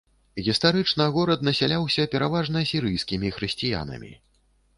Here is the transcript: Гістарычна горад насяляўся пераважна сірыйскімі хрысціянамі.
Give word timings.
Гістарычна 0.45 1.05
горад 1.17 1.45
насяляўся 1.47 2.07
пераважна 2.15 2.65
сірыйскімі 2.71 3.33
хрысціянамі. 3.37 4.13